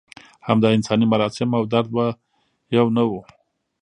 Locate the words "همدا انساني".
0.47-1.05